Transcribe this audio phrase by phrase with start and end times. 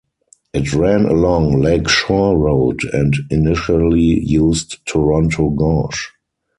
[0.51, 6.09] It ran along Lake Shore Road and initially used Toronto gauge.